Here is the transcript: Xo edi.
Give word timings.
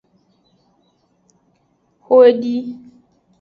Xo 2.05 2.15
edi. 2.29 2.55